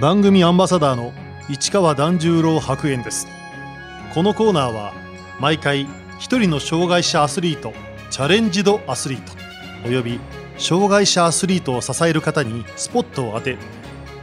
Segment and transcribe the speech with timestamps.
[0.00, 1.12] 番組アンバサダーの
[1.48, 3.28] 市川團十郎白猿です。
[4.12, 4.92] このコーナーは
[5.38, 5.86] 毎回
[6.18, 7.72] 一人の障害者アスリート
[8.10, 9.32] チャレンジドアスリート
[9.86, 10.18] および
[10.58, 13.56] 障害者アスリートを支える方にスポットを当て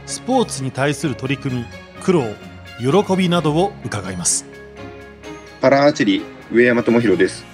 [0.04, 1.64] スポーツに対する取り組み
[2.02, 2.24] 苦労
[2.78, 4.44] 喜びなどを伺います。
[5.62, 7.46] パラアーチェリー上山智博です。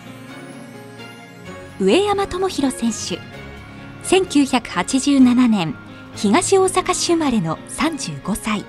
[1.78, 3.20] 上山智博選手
[4.02, 5.76] 1987年
[6.18, 8.64] 東大阪市生まれの35歳。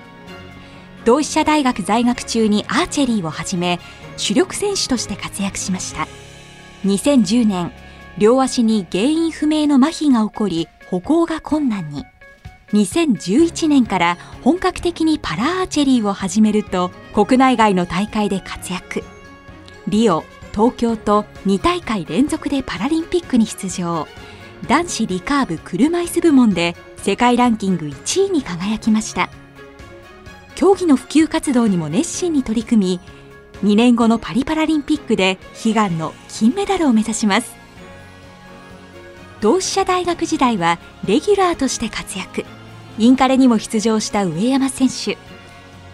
[1.04, 3.80] 同志社大学在学中にアーチェリーを始め
[4.16, 6.06] 主力選手として活躍しました。
[6.84, 7.72] 2010年
[8.18, 12.04] 両足に原因不明の麻痺が起こり歩行が困難に。
[12.72, 19.02] 2011年から本格的にパラアーチェリーを始めると国内外の大会で活躍。
[19.88, 20.22] リオ
[20.52, 24.06] 東京と2大会連続でパラリンピックに出場。
[24.68, 29.30] 男子リカーブ車椅子部門で世界ランキング1位に輝きました。
[30.54, 33.00] 競技の普及活動にも熱心に取り組
[33.62, 37.54] み2年後のパリパラリンピックで悲願の金メダルを目指します。
[39.40, 42.44] 同志社大学時代はレギュラーとして活躍。
[42.98, 45.16] インカレにも出場した上山選手。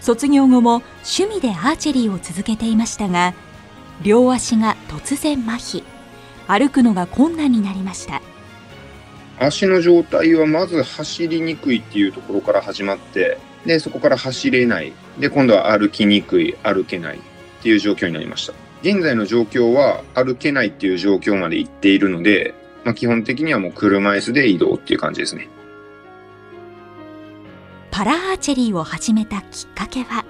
[0.00, 3.34] 卒業後も趣味でアーチェリーを続けていましたが
[4.02, 5.84] 両足が突然麻痺。
[6.48, 8.20] 歩くのが困難になりました。
[9.38, 14.92] 足の状態はまず走りにくいっていうところから始まってでそこから走れない。
[15.18, 17.20] で今度は歩きにくい歩けないっ
[17.62, 18.52] ていう状況になりました。
[18.82, 25.48] 現在の状況は歩けないっていう状況まで行っているので、まあ、基本的にはもう車椅子で移動っていう感じですね。
[27.90, 30.24] パラアーチェリーを始めたきっかけは？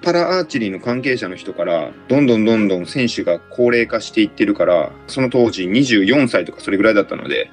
[0.00, 7.50] パラアーチェリーの関係者の人からどんどんどんどん選手が高齢化していってるからその当時24歳とかそれぐらいだったので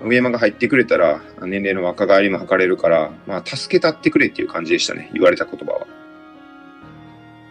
[0.00, 5.86] 上山が入ってくれたら年齢の若返りも図れるから、まあ、助けたってくれっていう感じでしたね言われた言葉は。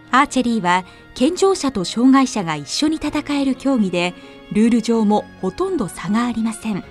[0.09, 4.13] アーチェリーは健常者と障害者が一緒に戦える競技で
[4.53, 6.83] ルール上もほとんど差がありません。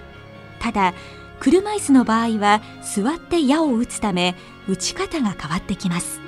[0.60, 0.94] ただ
[1.40, 4.34] 車椅子の場合は座って矢を打つため
[4.68, 6.20] 打ち方が変わってきます。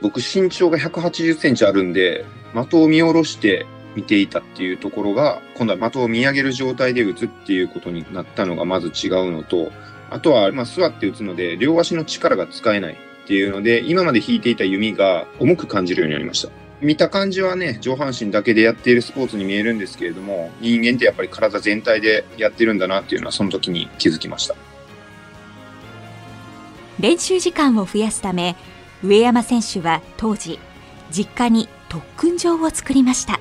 [0.00, 2.24] 僕身長が180センチあるんで
[2.54, 3.66] 的を見下ろして
[3.98, 9.72] 見ていたっていうところが今度は的を見上げる状態で打つっていうことになったのがまず違うのと
[10.08, 16.48] あとはま座って打つので両足の力が使えないっていうので今まで引いていた弓が重く感じるようになりました。
[16.80, 24.54] 見た感じはね上半身だけでやっているスポーツに見えるんですけれども人間ってやっぱり体全体でやってるんだなっていうのはその時に気づきました。
[27.00, 28.54] 練習時間を増やすため
[29.02, 30.60] 上山選手は当時
[31.10, 33.40] 実家に特訓場を作りました。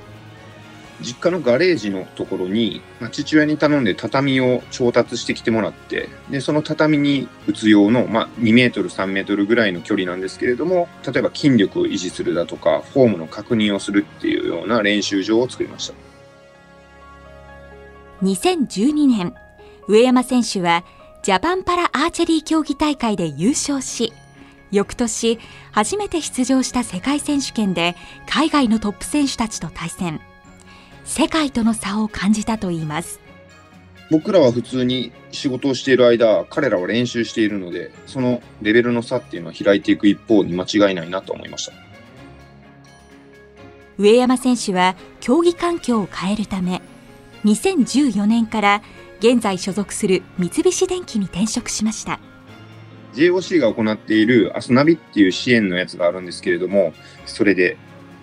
[1.02, 15.94] 実家のガレージのところに、まあ、父親に頼んで畳を調達してきてもらってでその畳に打つ用の、まあ、2メートル3メートルぐらいの距離なんですけれども例えば筋力を維持するだとかフォームの確認をするっていうような練習場を作りました。
[18.24, 19.36] 2012年
[19.88, 20.84] 上山選手は
[21.22, 24.12] ジャパンパラアーチェリー競技大会で優勝し
[24.72, 25.40] 翌年
[25.72, 27.96] 初めて出場した世界選手権で
[28.28, 30.20] 海外のトップ選手たちと対戦。
[31.08, 33.20] 世界との差を感じたといいます。
[34.12, 41.74] 僕らは普通に仕事をしている間彼らは練習しているのでそのレベルの差っていうのは開いていく一方に間違いないなと思いました。
[43.98, 46.82] 上山選手は競技環境を変えるため
[47.46, 48.84] 2014年から
[49.20, 52.20] 現在所属する三菱電機に転職しました。
[53.14, 56.94] JOC が行っているアスナビっていう支援のやつがあるんですけれども
[57.26, 57.78] それで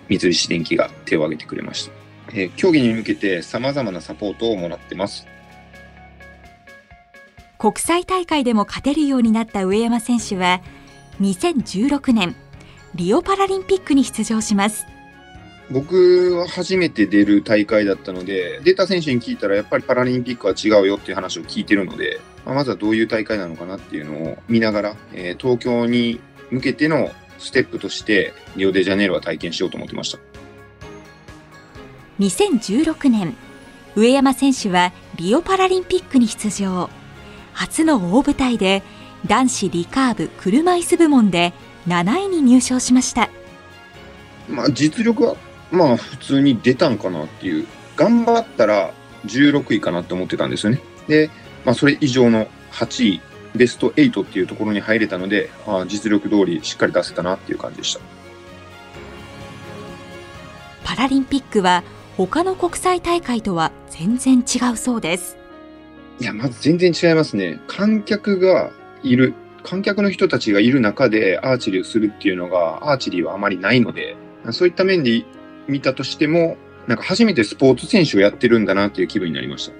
[0.07, 1.94] 三菱電機が手を挙げてくれました
[2.35, 5.25] えー、競技に向けて様々なサポートをもらってます。
[7.57, 10.61] 国際大会でも勝てるようになった上山選手は
[11.21, 12.35] 2016年
[12.93, 14.85] リオパラリンピックに出場します
[15.71, 26.19] 僕は初めて出る大会だったので出た選手に聞いたらやっぱりパラリンピックは違うよっていう話を聞いてるので、まあ、まずはどういう大会なのかなっていうのを見ながら、えー、東京に
[26.51, 27.09] 向けての
[27.39, 30.34] ステップとしてリオデジャネイロは体験しようと思ってました。
[32.19, 33.35] 2016年
[33.95, 36.89] 上山選手はリオパラリンピックに出場。
[37.53, 38.83] 初の大舞台で
[39.25, 41.53] 男子リカーブ車椅子部門で
[41.87, 43.29] 7位に入賞しました。
[44.49, 45.35] まあ実力は
[45.71, 47.67] まあ普通に出たんかなっていう。
[47.95, 48.93] 頑張ったら
[49.25, 50.81] 16位かなって思ってたんですよね。
[51.07, 51.29] で、
[51.63, 53.21] まあ、それ以上の8位
[53.55, 58.01] ベスト8っていうところに入れたので、ああ実力通りしっかり出せたなっていう感じでした。
[60.83, 61.83] パラリンピックは
[62.17, 65.37] 他の国際大会とは全然違うそうです
[66.19, 68.71] いやまず全然違いますね観客が
[69.03, 69.33] いる
[69.63, 74.15] 観客の人たちがいる中でアーチェリーをするっていうのが、アーチェリーはあまりないので、
[74.51, 75.25] そういった面で
[75.67, 79.73] 見たとしても、なんか初めてスポーツ選手をやってるんだなっていう気分になりました。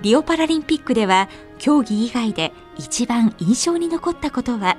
[0.00, 1.28] リオパラリンピックでは、
[1.58, 4.76] 競技以外で一番印象に残ったことは？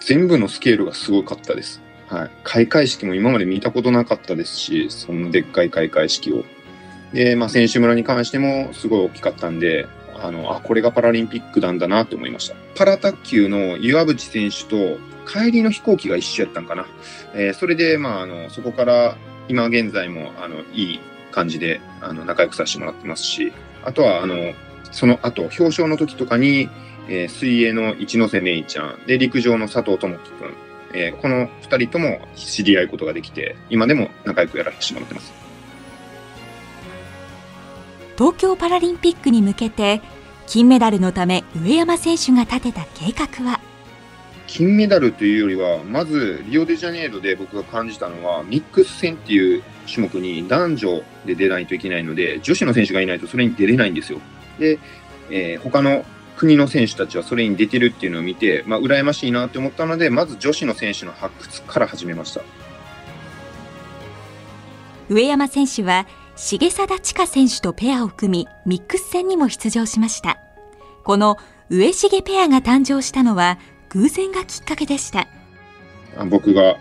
[0.00, 1.80] 全部のスケールがすごかったです。
[2.12, 2.30] はい。
[2.44, 6.44] 開会式も今まで見たことなかったですし、そんなでっかい開会式を。
[7.14, 9.86] で、まあ、選手村に関してもすごい大きかったんで、
[10.22, 12.54] あの、あ、これがパラリンピックなんだなって思いました。
[12.74, 16.86] パラ卓球の岩渕選手と帰りの飛行機が一緒やったんかな。
[17.32, 19.16] えー、それで、まあ、あの、そこから
[19.48, 21.00] 今現在も、あの、いい
[21.30, 23.54] 感じで、あの、仲良くさせてもらってますし、
[23.84, 24.52] あとは、あの、
[24.90, 26.68] その後、表彰の時とかに、
[27.08, 30.54] えー、水泳の一ノ瀬芽衣ちゃん、で、陸上の佐藤智樹くん、
[30.94, 35.32] えー、この二人とも知り合うことができて、今でも仲良くやらせてもらってます。
[38.18, 40.02] 東京パラリンピックに向けて、
[40.46, 43.60] 金メダルのため上山選手が立てた計画は？
[44.46, 54.20] 金メダルというよりは、まずリオデジャネイロで僕が感じたのは、ミックス戦っていう種目に男女で出ないといけないので、女子の選手がいないとそれに出れないんですよ。
[54.58, 54.78] で、
[55.30, 56.04] えー、他の
[56.36, 62.42] 国の選手たちはそれに出てるっていうのを見て、まあ、羨ましいなって思ったので、まず女子の選手の発掘から始めました。
[65.08, 66.06] 上山選手は、
[66.36, 70.38] 重貞千佳選手とペアを組み、ミックス戦にも出場しました。
[71.04, 71.36] この
[71.68, 73.58] 上重ペアが誕生したのは、
[73.90, 75.28] 偶然がきっかけでした。
[76.30, 76.76] 僕が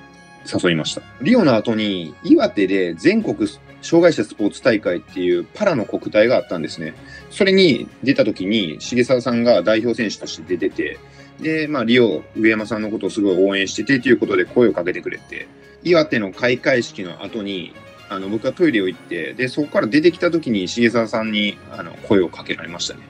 [0.63, 1.01] 誘いました。
[1.21, 3.48] リオの後に岩手で全国
[3.81, 6.93] 障害者スポーツ大会っていうパラの国体があったんですね。
[7.29, 10.99] それに出た時に重沢さんが代表選手として出てて、
[11.39, 15.47] で、まあ、リオ、上山さんのことをすごい応援しててということで声をかけてくれて、
[15.83, 17.73] 岩手の開会式の後に、
[18.09, 23.01] あの、僕はトイレを行って、で、そこから出てきた時に重沢さんに、あの、声をかけられましたね。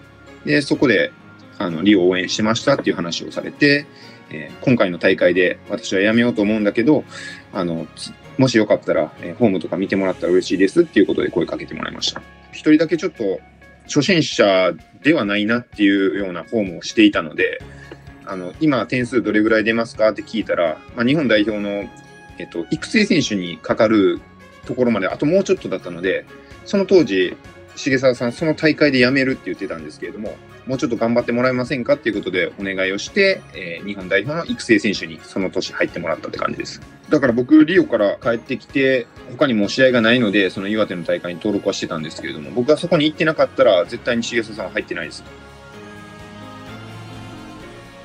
[0.45, 1.12] で、そこで、
[1.57, 3.85] あの、リオを応援しましたっていう話をされて、
[4.29, 7.03] えー、今回の大会で私はやめようと思うんだけど、
[7.53, 7.88] あの、
[8.38, 12.21] もしよかったら、えー、ホームとか見てもらったら嬉しいですっていうことで声かけてもらいました。
[12.51, 13.39] 一人だけちょっと
[13.86, 17.62] 初心者ではないなっていうようなフォームをしていたので、
[18.25, 21.89] あの、今点数どれぐらい出ますかって聞いたら、まあ、日本代表の、
[22.38, 24.21] えっと、育成選手にかかる
[24.65, 26.25] ところまであともうちょっとだったので、
[26.65, 27.36] その当時、
[27.75, 30.36] 重沢さん、その大会で辞めるって言ってたんですけれども、
[30.68, 36.81] もうちょっと頑張ってもらえませんかっていうことでお願いをして、えー、日本代表の育成選手にその年入ってもらったって感じです。
[37.10, 45.24] だから僕、リオから帰ってきて、他にも試合がないので、その岩手の大会に登録はしてたんですけれども、僕がそこに行ってなかったら、絶対に重里さんは入ってないです。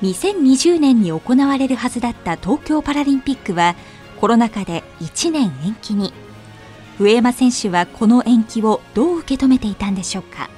[0.01, 3.75] 2020年に行われるはずだった東京パラリンピックは、
[4.19, 6.13] コロナ禍で1年延期に。
[6.99, 10.49] 上山選手はこの延期をどう受け止めていたんでしょうか？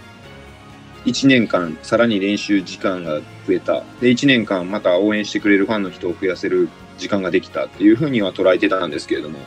[1.05, 3.83] 1年間さらに練習時間が増えた。
[4.01, 9.39] で、1年間また応援してくれるファンの人を増やせる時間ができたっていうふうには捉えてたんですけれども、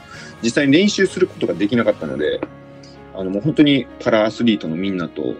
[0.42, 2.40] 実際に練習することができなかったので、
[3.14, 5.34] あの、もう本当にパラアスリートのみんなと、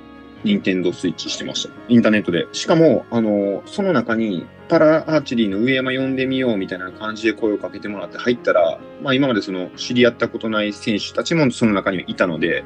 [0.44, 1.70] ニンテンドースイッチしてました。
[1.88, 2.48] インターネットで。
[2.52, 12.64] しかも、あの、その中に、パラアーチェリーの上山呼んでみようみたいな感じで声をかけてもらって入ったら、まあ今までその知り合ったことない選手たちもその中にはいたので、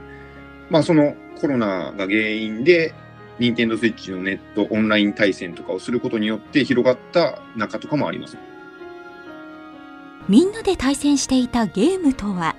[0.71, 2.95] まあそのコロナが原因で
[3.39, 8.37] ニンテンドースイッチのネット、オンライン対戦とかをすることによって広がった中とかもあります。
[10.29, 12.57] みんなで対戦していたゲームとは？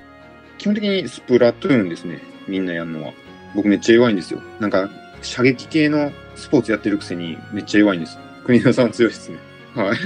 [0.58, 2.22] 基本的にスプラトゥーンですね。
[2.48, 3.13] みんなやるのは。
[3.56, 4.42] 僕めっちゃ弱いんですよ。
[4.60, 4.90] なんか、
[5.22, 8.18] 射撃系のスポーツやってるくせにめっちゃ弱いんです。
[8.46, 9.38] 国枝さん強いですね。
[9.75, 9.98] はい。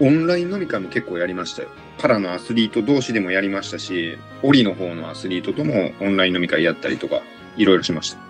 [0.00, 1.68] オンライン飲み会も結構やりましたよ。
[1.98, 7.20] パラのアスリート同士でもやりましたし、オリの方のアスリートともオンライン飲み会やったりとか、
[7.56, 8.29] いろいろしました。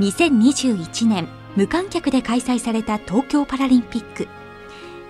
[0.00, 4.28] 2021年無観客で開催された東京パラリンピック。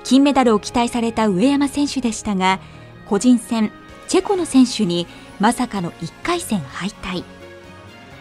[0.02, 2.60] 金メダルを期待された上山選手でしたが
[3.04, 3.70] 個人戦
[4.06, 5.06] チェコの選手に
[5.38, 7.22] まさかの1回戦敗退。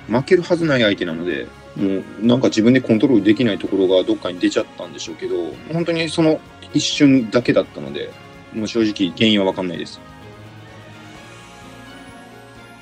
[0.07, 1.47] 負けるはずない相手なので
[1.77, 5.35] もうなんか自分でコントロールできないところがどっかに出ちゃったんでしょうけど
[5.71, 6.41] 本当にその
[6.73, 8.11] 一瞬だけだったので
[8.53, 10.01] もう正直原因は分かんないです。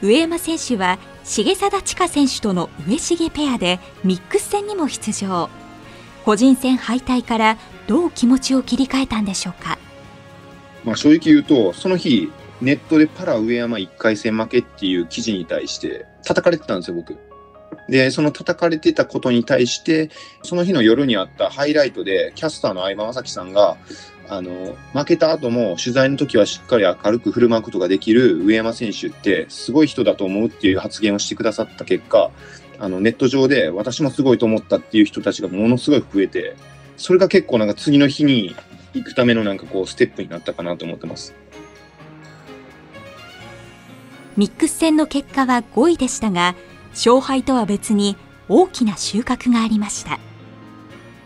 [0.05, 5.49] 上山選手は重貞千佳選手との上重ペアでミックス戦にも出場。
[6.23, 7.57] 個人戦敗退から
[7.87, 9.77] どう気持ちを切り替えたんでしょうか、
[10.83, 12.31] まあ、正直言うとその日
[12.61, 17.15] ネットでパラ上山1回戦負けっていう記事に対して叩かれてたんですよ僕。
[17.89, 20.09] でその叩かれてたことに対して
[20.43, 23.77] その日の夜にあったハイライトでキャスターの相葉雅紀さんが
[24.27, 32.31] あの、負けた後も取材の時はしっかり明るく振る舞うことができる上山選手ってすごい人だと思うっていう発言をしてくださった結果、
[32.79, 36.55] あのネット上で私もすごいと思ったっていう人たちがものすごい増えて、
[36.97, 38.55] それが結構なんか次の日に
[38.93, 41.35] 行くためのなんかこうステップになったかなと思ってます。
[44.37, 46.55] ミックス戦の結果は5位でしたが、
[46.95, 48.17] 勝敗とは別に
[48.49, 50.19] 大きな収穫がありました。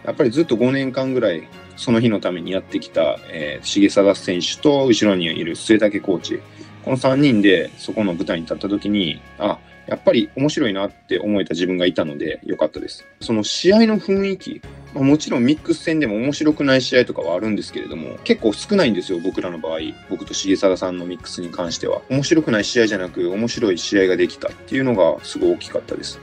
[0.04, 1.48] やっぱりずっと5年間ぐらい
[1.78, 6.42] その日のためにやってきた、えー、重定選手と後ろにいる末武コーチ、
[6.84, 13.06] この3人でそこの舞台に立った時に、あ、やっぱり面白いなって思えた自分がいたので良かったです。
[13.22, 14.62] その試合の雰囲気、
[14.93, 19.79] まあ、もちろんミックス戦でも面白くない試合とかはあるんですけれども、結構少ないんですよ、僕らの場合。
[20.10, 22.01] 僕と重貞さんのミックスに関しては。
[22.10, 26.19] 面白くない試合じゃなく、面白い試合ができたっていうのがすごい大きかったです。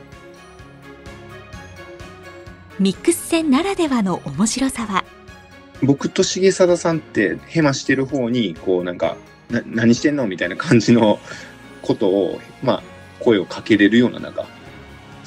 [2.78, 5.04] ミックス戦ならではの面白さは？
[5.82, 9.16] 僕と重貞さんってヘマしてる方にこうなんか
[9.48, 10.26] な何してんの？
[10.26, 11.18] みたいな感じの
[11.80, 12.82] ことをまあ
[13.20, 14.46] 声をかけれるような中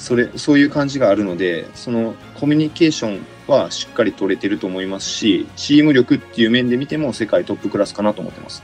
[0.00, 8.62] それそういう感じがあるのでそのコミュニケーションはしっかり取れてると思いますしチーム力っていう面で見ても世界トップクラスかなと思ってます。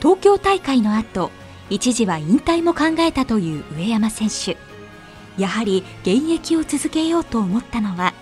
[0.00, 1.30] 東京大会の後
[1.70, 4.56] 一時は引退も考えたという上山選手。
[5.38, 8.12] やはり現役を続けようと思ったのは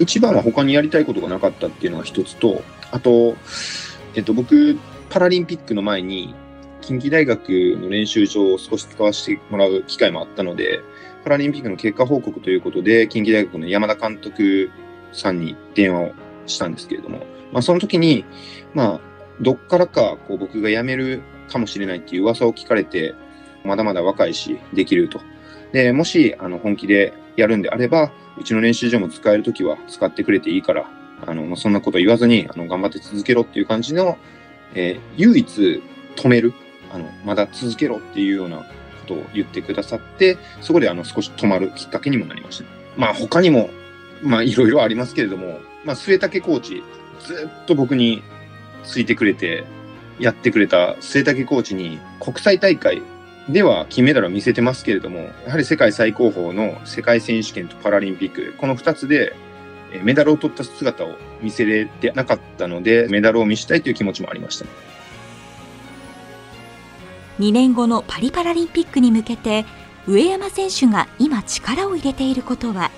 [0.00, 3.36] 一番は他にやりたいことがなかったっていうのが一つとあと、
[4.14, 4.78] えっと、僕
[5.10, 6.34] パラリンピックの前に
[6.88, 10.80] 近畿大学の練習場を少し使わせてもらう機会もあったので
[11.22, 14.70] パラリンピックの結果報告ということで近畿大学の山田監督
[15.12, 16.12] さんに電話を
[16.46, 18.24] したんですけれども、まあ、その時に、
[18.72, 19.00] まあ、
[19.42, 21.20] どっからかこう僕が辞める
[21.52, 23.14] かもしれないっていう噂を聞かれて
[23.64, 25.20] まだまだ若いしできると。
[25.72, 30.90] で、もし、あの、本気でやるんであれば、うちの練習場も使えるときは使ってくれていいから、
[31.26, 34.16] あの、そんなこと言わずに、あの、頑張って続けろっていう感じの、
[34.74, 35.82] えー、唯一
[36.16, 36.54] 止める、
[36.92, 38.64] あの、まだ続けろっていうようなこ
[39.06, 42.64] とを言ってくださって、そこであの、少し止まるきっかけにもなりました。
[42.96, 43.70] まあ、他にも、
[44.22, 46.82] まあ、いろいろありますけれども、まあ、末竹コーチ、
[47.20, 48.22] ずっと僕に
[48.84, 49.64] ついてくれて、
[50.18, 53.02] やってくれた末竹コーチに国際大会
[53.48, 59.34] では金メダルを見せてますけれども、やはり世界最高峰の世界選手権とパラリンピック、この2つで
[60.02, 64.66] メダルを取った姿を見せれてなかったので、メダルを見せたいという気持ちもありました。
[67.38, 69.64] 2年後のパリパラリンピックに向けて、
[70.06, 72.90] 上山選手が今力を入れていることは？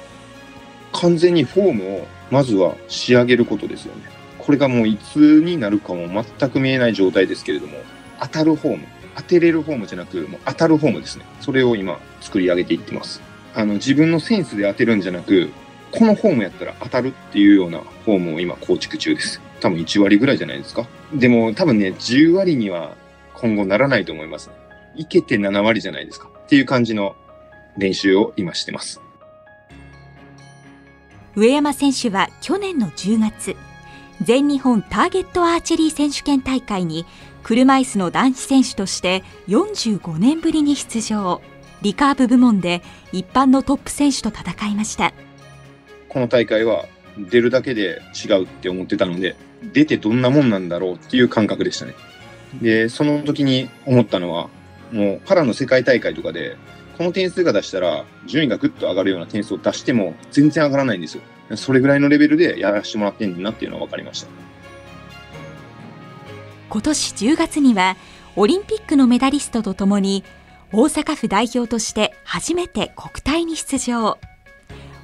[0.92, 4.02] 完全にフォームをまずは仕上げることですよね。
[4.38, 7.78] これがもういつになるかも全く見えない状態ですけれども、
[8.20, 8.87] 当たるフォーム。
[9.16, 11.25] 当てれるフォームじゃなく、もう当たるフォームですね。
[11.40, 13.20] それを今作り上げていってます。
[13.54, 15.50] あの、自分のセンスで当てるんじゃなく、
[15.90, 19.40] このフォームやったら当たるっていうようなフォームを今構築中です。
[19.61, 20.87] 多分1割ぐらいじゃないですか。
[21.12, 22.94] でも多分ね、10割には
[23.40, 24.50] 今後ならないと思います。
[24.97, 26.28] いけて7割じゃないですか。
[26.28, 27.16] っていう感じの
[27.78, 29.00] 練習を今してます。
[31.37, 33.56] 上山選手は去年の10月、
[34.23, 37.06] 全日本ターゲットアーチェリー選手権大会に
[37.42, 41.40] 車椅子の男子選手として45年ぶりに出場
[41.80, 42.82] リカーブ部門で
[43.12, 45.14] 一般のトップ選手と戦いました
[46.11, 46.85] この大会は
[47.16, 49.37] 出るだけで違うって思ってたので
[49.73, 51.94] 出てどんなもんなんだろうっていう感覚でしたね
[52.54, 54.49] でその時に思ったのは
[54.92, 56.57] もうパラの世界大会とかで
[56.99, 61.23] この点数が出したら順位がぐっと上がるような点数を出しても全然上がらないんですよ。
[61.57, 64.28] それぐらいのレベルでやらせてもらってんだなっていうのは分かりました。
[66.69, 67.97] 今年10月には
[68.37, 70.23] オリンピックのメダリストとともに
[70.73, 74.19] 大阪府代表として初めて国体に出場。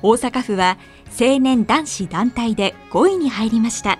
[0.02, 0.78] 大阪府は
[1.18, 3.98] 青年男子団体で5位に入りました。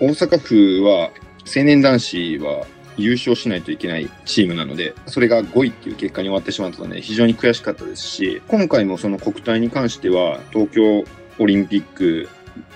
[0.00, 1.10] 大阪府は
[1.46, 11.04] 青年男子は優勝しないといけないチームなので、それが5位っていう結果に終わってしまったので、非常に悔しかったですし、今回もその国体に関しては、東京
[11.38, 12.28] オリンピック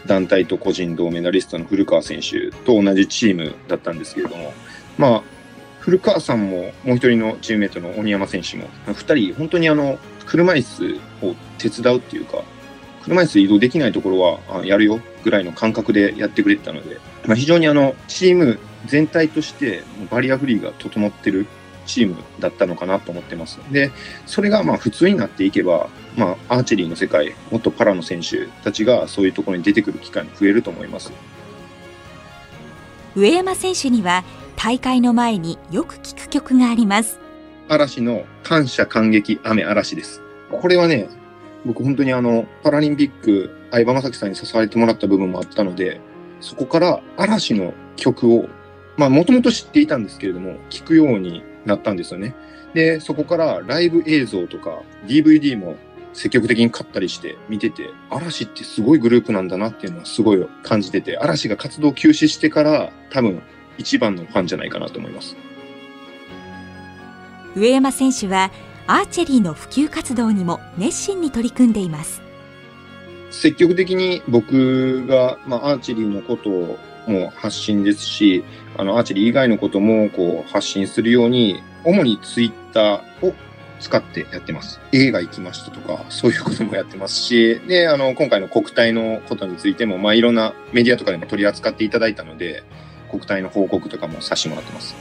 [0.07, 4.53] 団体と個人銅メダリストの古川選手と同じチームだったんですけれども、
[4.99, 5.23] まあ、
[5.81, 12.43] 古川さんももう一人のチームメートの鬼山選手も、2人、本当にあの車椅子を手伝うっていうか、
[13.02, 21.47] 車椅子移動できないところはやるよぐらいの感覚でやってくれてたので、まあ、非常にあのチーム全体としてバリアフリーが整ってる
[21.87, 23.59] チームだったのかなと思ってます。
[23.73, 23.90] で、
[24.26, 31.12] それがまあ普通になっていけば、まあ、アーチェリーの世界、もっとパラの選手たちがそういうところに出てくる機会も増えると思います。
[33.16, 34.25] 上山選手には
[34.57, 37.19] 大会の前によく聞く曲があります。
[37.69, 40.23] 嵐の感謝感激雨嵐です。
[40.50, 41.09] これはね、
[41.64, 46.00] 僕本当にあの、パラリンピック、相葉雅紀さんに支えてもらった部分もあったので、
[46.40, 48.49] そこから嵐の曲を
[49.00, 52.35] まあ、もともと知っていたんですけれども、聞くようになったんですよね。
[52.75, 55.76] で、そこからライブ映像とか DVD も
[56.12, 63.40] 積極的に買ったりして見てて、嵐ってすごいグループなんだなっていうのはすごい感じてて、嵐が活動休止してから多分
[63.79, 65.35] 一番のファンじゃないかなと思います。
[67.57, 68.50] 上山選手は
[68.87, 72.23] アーチェリーの普及活動にも熱心に取り組んでいます。
[73.31, 78.45] 積極的に僕が、まあ、アーチェリーのことをも発信ですし、
[78.77, 83.35] あの、アーチェリー以外のこともこう発信するように、主にツイッターを
[83.81, 84.81] 使ってやってます。
[84.93, 92.63] 映画行きましたとか、そういうこともやってますし、で、あの、今回の国体のことについても、まあ、いろんなメディアとかでも取り扱っていただいたので、
[93.11, 94.95] 国体の報告とかもさせてもらってます。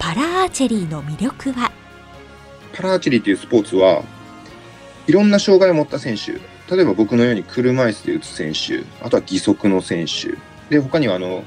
[0.00, 1.70] パラアーチェリーの魅力は？
[2.72, 4.02] パラアーチェリーというスポーツは、
[5.06, 6.32] いろんな障害を持った選手、
[6.74, 10.38] 例えば僕のように車椅子で打つ選手、あとは義足の選手、
[10.74, 11.44] で、他にはあの、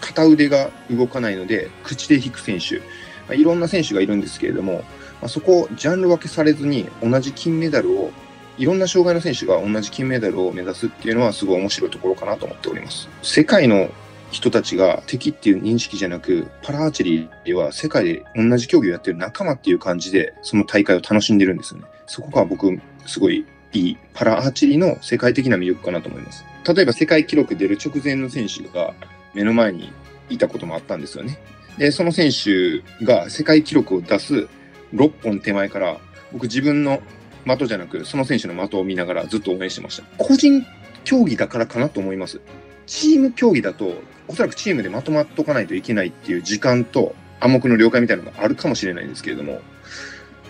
[0.00, 2.84] 片腕が動かないので、口で引く選手、ま
[3.32, 4.76] あ、いろんな選手がいるんですけれども、
[5.20, 8.10] まあ、そこをジャンル分けされずに同じ金メダルを、
[8.56, 13.06] いろんな障害の選手が同じ金メダルを目指すっていうのはすごい面白いところかなと思っております。
[13.22, 13.90] 世界の
[14.30, 21.86] 人たちが敵っていう認識じゃなく、パラアーチェリーでは世界で同じ競技をやってる仲間っていう感じで、その大会を楽しんでるんですよね。
[22.06, 26.44] そこが僕、すごいいいパラアーチェリーの世界的な魅力かなと思います。
[26.66, 28.94] 例えば世界記録出る直前の選手が
[29.34, 29.92] 目の前に
[30.28, 31.38] いたこともあったんですよね。
[31.78, 34.48] で、その選手が世界記録を出す
[34.94, 35.98] 6本手前から、
[36.32, 37.02] 僕自分の
[37.44, 40.02] 的じゃなく、その選手の的を見ながらずっと応援してました。
[40.18, 40.64] 個人
[41.04, 42.40] 競技だからかなと思います。
[42.86, 43.94] チーム競技だと、
[44.28, 49.60] おそらくチームでまとまっとかないといけないっていう時間と暗黙の了解みたいなのがあるかもしれないんですけれども、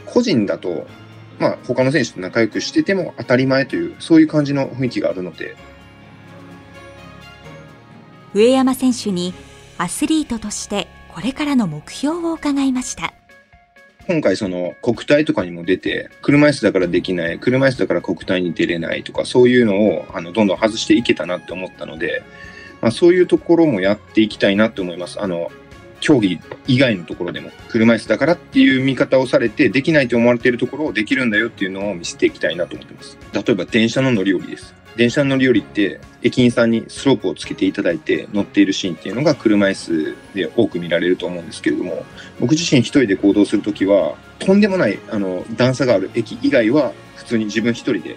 [0.07, 0.87] 個人だと、
[1.39, 5.57] まあ他の選手と仲良くしてても当たり前という、そういう感じの雰囲気があるので、
[8.35, 9.35] 上山選手に
[9.79, 13.15] アスリートとしてこれからの目標を伺いました。
[14.07, 22.23] 今回その国体とかにも出て、車椅子だからできない、車椅子だから国体に出れないとか、そういうのをあのどんどん外していけたなって思ったので、
[22.81, 25.21] まあ、そういうところもやっていきたいなって思います。
[25.21, 25.51] あの、
[25.99, 26.39] 競技
[26.69, 33.19] 以外のところでも、車椅子だからっていう見方をされて、できないと思われているところをできるんだよっていうのを見せていきたいなと思ってます。
[33.33, 34.75] 例えば電車の乗り降りです。
[34.97, 42.05] 電車乗り降りって、駅員さんにスロープをつけていただいて乗っているシーンっていうのが車椅子で多く見られると思うんですけれども、
[42.41, 48.17] 僕自身一人で行動するときは、とんでもないあの段差がある駅以外は、普通に自分一人で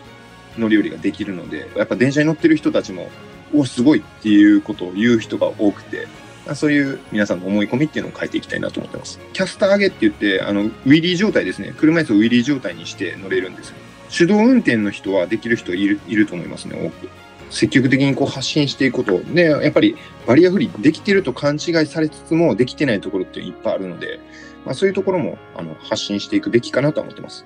[0.58, 3.10] 乗り降りができるので、やっぱ電車に乗ってる人たちも、
[3.54, 6.08] おすごいっていうことを言う人が多くて、
[6.56, 9.20] そういう皆さんの思い込みっていうのを変えていきたいなと思ってます。
[9.34, 11.74] キャスター上げって言って、あの、ウィリー状態ですね。
[11.78, 13.76] 車椅子をウィリー状態にして乗れるんですよ。
[14.10, 17.10] 手動運転の人はできる人いるいると思いますね、多く。
[17.52, 19.96] 積極的にこう発信していくことで、やっぱり
[20.28, 24.20] バリアフリーできてると勘違いされつつもできてないところっていっぱいあるので、
[24.66, 27.46] まあ、そういうところもあの発信していくべきかなと思ってます。